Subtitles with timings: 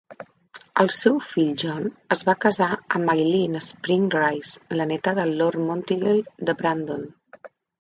[0.83, 1.83] El seu fill John
[2.15, 7.07] es va casar amb Aileen Spring Rice, la neta del Lord Monteagle de Brandon.